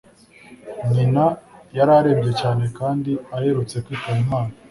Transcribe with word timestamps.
Nyina 0.93 1.25
yari 1.77 1.91
arembye 1.99 2.31
cyane 2.41 2.63
kandi 2.77 3.11
aherutse 3.35 3.75
kwitaba 3.85 4.19
Imana. 4.27 4.53